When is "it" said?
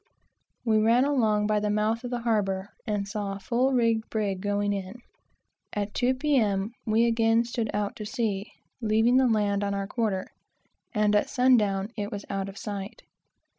11.95-12.11